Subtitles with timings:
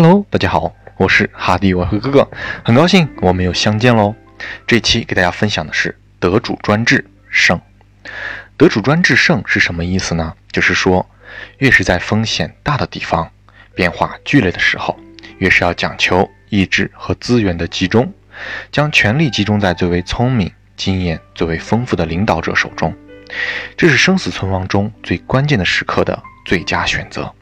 [0.00, 2.30] Hello，大家好，我是哈迪外汇哥哥，
[2.64, 4.14] 很高兴我们又相见喽。
[4.64, 7.60] 这期给大家分享的是得主专制胜。
[8.56, 10.32] 得主专制胜是什么意思呢？
[10.52, 11.04] 就是说，
[11.56, 13.28] 越是在风险大的地方、
[13.74, 14.96] 变化剧烈的时候，
[15.38, 18.14] 越是要讲求意志和资源的集中，
[18.70, 22.96] 将权力集中在最为聪明、经验最为丰富的领导者手中。
[23.76, 27.34] 这是生死存亡中最关键的时刻的最佳选择。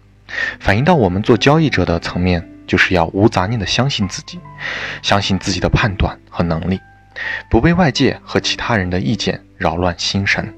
[0.59, 4.41] 反映到我们做交易者的层面，就是要无杂念地相信自己，
[5.03, 6.81] 相信自己的判断和能力，
[7.49, 10.53] 不被外界和其他人的意见扰乱心神。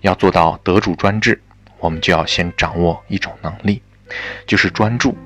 [0.00, 1.40] 要做到得主专制，
[1.78, 3.80] 我们就要先掌握一种能力，
[4.46, 5.16] 就是专注。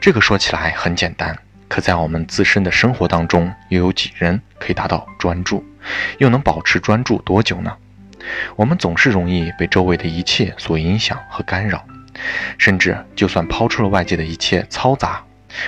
[0.00, 5.64] 这个说起来很简单，可在我们自身的生活当中，又有几人可以达到专注？
[6.18, 7.74] 又能保持专注多久呢？
[8.54, 11.84] 我们总是容易被周围的一切所影响和干扰。
[12.58, 15.24] 甚至，就算抛出了外界的一切嘈杂，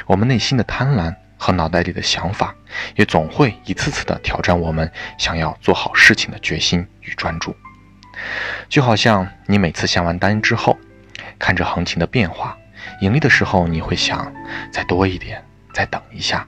[0.07, 2.55] 我们内心的贪婪和脑袋里的想法，
[2.97, 7.57] 也总会一次次的挑战我们想要做好事情的决心与专注。
[8.69, 10.79] 就好像你每次下完单之后，
[11.39, 12.57] 看着行情的变化，
[13.01, 14.33] 盈利的时候你会想
[14.71, 16.47] 再多一点，再等一下；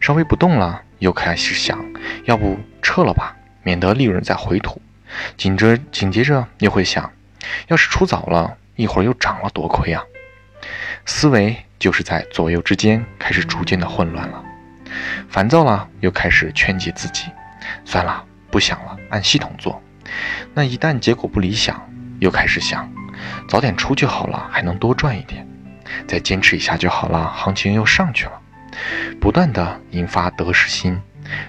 [0.00, 1.82] 稍微不动了，又开始想，
[2.24, 4.80] 要不撤了吧，免得利润再回吐。
[5.36, 7.10] 紧着紧接着又会想，
[7.68, 8.56] 要是出早了。
[8.80, 10.02] 一会儿又涨了，多亏啊！
[11.04, 14.42] 思维就是在左右之间开始逐渐的混乱了，
[15.28, 17.26] 烦躁了，又开始劝解自己，
[17.84, 19.82] 算了，不想了，按系统做。
[20.54, 21.78] 那一旦结果不理想，
[22.20, 22.90] 又开始想，
[23.46, 25.46] 早点出就好了，还能多赚一点，
[26.08, 28.40] 再坚持一下就好了，行情又上去了，
[29.20, 30.98] 不断的引发得失心，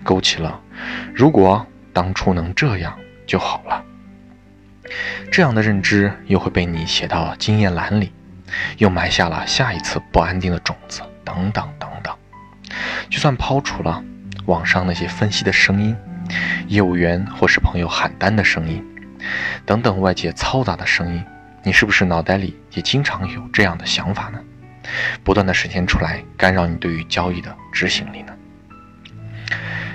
[0.04, 0.60] 勾起了
[1.16, 2.94] 如果当初能这样
[3.26, 3.86] 就好了。
[5.32, 8.12] 这样的认知又会被你写到经验栏里，
[8.78, 12.14] 又埋下了下一次不安定的种子，等等等等。
[13.10, 14.04] 就算抛除了
[14.46, 15.96] 网上那些分析的声音、
[16.68, 18.86] 业务员或是朋友喊单的声音，
[19.66, 21.24] 等等外界嘈杂的声音，
[21.64, 24.40] 你是不是脑袋里也经常有这样的想法呢？
[25.24, 28.34] 不断的实现出来，干扰你对于交易的执行力呢？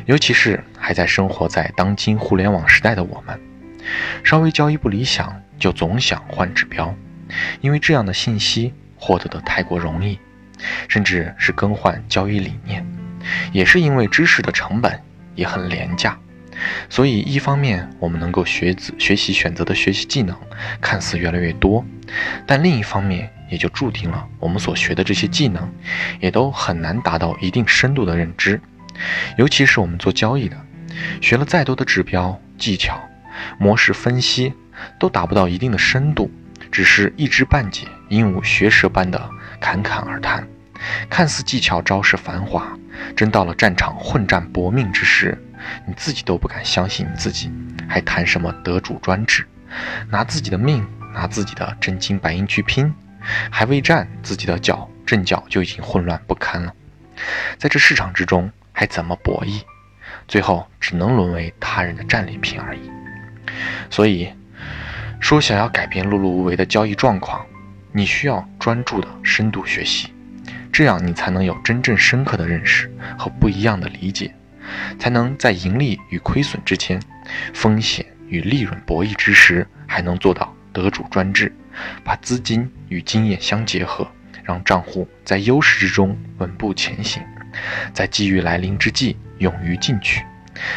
[0.05, 3.39] 尤其是还在生活在当今互联网时代的我们。
[4.25, 6.95] 稍微交易不理想，就总想换指标，
[7.61, 10.19] 因为这样的信息获得的太过容易，
[10.89, 12.87] 甚至是更换交易理念，
[13.53, 15.01] 也是因为知识的成本
[15.35, 16.19] 也很廉价，
[16.89, 20.37] 所以一方面我们能够学子学习选择的学习技能
[20.81, 21.85] 看似越来越多，
[22.47, 25.71] 但另一方面也就注定了我们所学的这些技能，
[26.21, 28.61] 也都很难达到一定深度的认知，
[29.37, 30.57] 尤其是我们做交易的，
[31.21, 32.99] 学了再多的指标技巧。
[33.59, 34.55] 模式分析
[34.99, 36.31] 都达不到一定的深度，
[36.71, 39.31] 只是一知半解、鹦鹉学舌般的
[39.61, 40.47] 侃侃而谈，
[41.09, 42.67] 看似技巧招式繁华，
[43.17, 45.37] 真到了战场混战搏命之时，
[45.87, 47.51] 你自己都不敢相信你自己，
[47.89, 49.47] 还谈什么得主专制？
[50.11, 52.95] 拿自己的命、拿自己的真金白银去拼，
[53.51, 56.73] 还未战，自己的脚阵脚就已经混乱不堪了，
[57.59, 59.63] 在这市场之中还怎么博弈？
[60.29, 62.91] 最后只能沦为他人的战利品而已。
[63.91, 64.29] 所以，
[65.21, 67.45] 说想要改变碌碌无为的交易状况，
[67.93, 70.09] 你需要专注的深度学习，
[70.73, 74.35] 这样你才能有真正深刻的认识和不一样的理解，
[74.99, 77.01] 才能在盈利与亏损之间、
[77.55, 81.51] 风险与利润博弈之时，还能做到得主专制，
[82.05, 84.07] 把资金与经验相结合，
[84.45, 87.23] 让账户在优势之中稳步前行，
[87.95, 90.23] 在机遇来临之际勇于进取，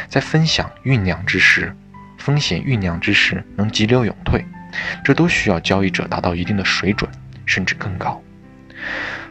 [0.07, 1.75] 在分享酝酿之时。
[2.29, 4.45] 风险酝酿之时能急流勇退，
[5.03, 7.09] 这都需要交易者达到一定的水准，
[7.43, 8.21] 甚至更高。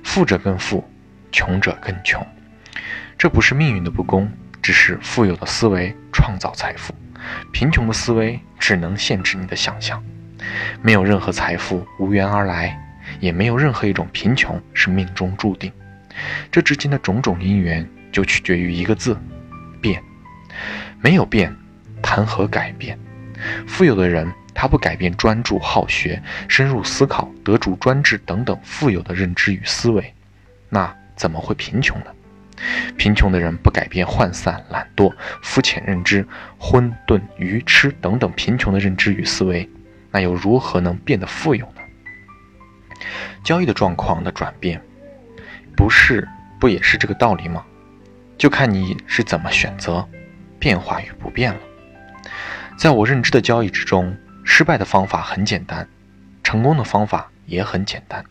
[0.03, 0.83] 富者更富，
[1.31, 2.27] 穷者更穷，
[3.17, 4.29] 这不是命运的不公，
[4.61, 6.93] 只是富有的思维创造财富，
[7.53, 10.03] 贫穷的思维只能限制你的想象。
[10.83, 12.77] 没有任何财富无缘而来，
[13.21, 15.71] 也没有任何一种贫穷是命中注定。
[16.51, 19.17] 这之间的种种因缘，就取决于一个字：
[19.81, 20.03] 变。
[21.01, 21.55] 没有变。
[22.09, 22.99] 谈何改变？
[23.67, 30.15] 富有的人，他不改变专注、好学、深入思考、得主专制等等富有的认知与思维，
[30.71, 32.07] 那怎么会贫穷呢？
[32.97, 35.13] 贫穷的人不改变涣散、懒惰、
[35.43, 36.27] 肤浅认知、
[36.57, 39.69] 混沌、愚痴等等贫穷的认知与思维，
[40.11, 43.03] 那又如何能变得富有呢？
[43.45, 44.81] 交易的状况的转变，
[45.77, 46.27] 不是
[46.59, 47.63] 不也是这个道理吗？
[48.39, 50.09] 就看你是怎么选择
[50.59, 51.61] 变化与不变了。
[52.77, 55.89] 在我认知的交易之中，失败的方法很简单，
[56.43, 58.25] 成功的方法也很简单。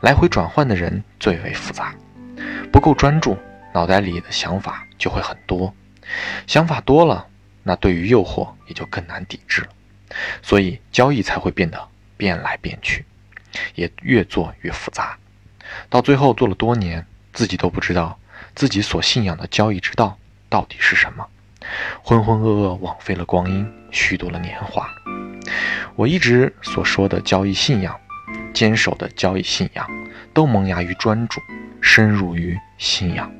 [0.00, 1.94] 来回转换的人最为复杂，
[2.72, 3.38] 不够专注，
[3.72, 5.74] 脑袋里的想法就会很多，
[6.46, 7.26] 想法多了，
[7.62, 9.68] 那对于诱惑也就更难抵制了，
[10.42, 13.04] 所以交易才会变得变来变去，
[13.74, 15.16] 也越做越复杂，
[15.88, 18.18] 到最后做了多年，自己都不知道
[18.54, 20.18] 自己所信仰的交易之道
[20.48, 21.26] 到底是什么，
[22.02, 24.88] 浑浑噩噩枉费了光阴，虚度了年华。
[25.96, 27.98] 我一直所说的交易信仰。
[28.52, 29.84] 坚守的交易信仰，
[30.32, 31.40] 都萌芽于专注，
[31.80, 33.30] 深入于信仰。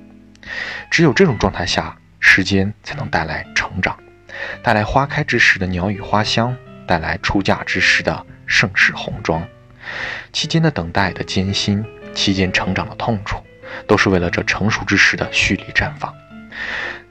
[0.90, 3.96] 只有这种状态下，时间才能带来成长，
[4.60, 9.46] 带来花开之时的鸟语花香，带来出嫁之时的盛世红妆。
[10.32, 13.38] 期间的等待的艰辛，期间成长的痛楚，
[13.86, 16.12] 都是为了这成熟之时的蓄力绽放。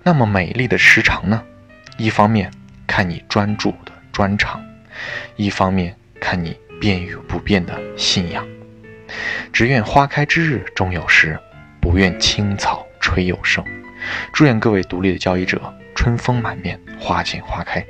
[0.03, 1.43] 那么美丽的时长呢？
[1.97, 2.51] 一方面
[2.85, 4.63] 看你专注的专长，
[5.35, 6.57] 一方面看你。
[6.81, 8.45] 变与不变的信仰，
[9.53, 11.39] 只愿花开之日终有时，
[11.79, 13.63] 不愿青草吹又生。
[14.33, 17.81] 祝愿各位独立的交易者春风满面，花见花开。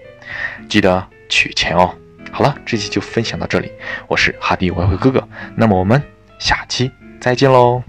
[0.69, 1.95] 记得取钱哦。
[2.31, 3.71] 好了，这期就分享到这里，
[4.07, 5.27] 我是哈迪外汇哥哥。
[5.55, 5.99] 那么我们
[6.37, 7.81] 下期再见喽。